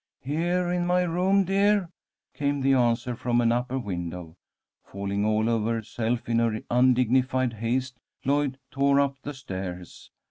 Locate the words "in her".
6.27-6.61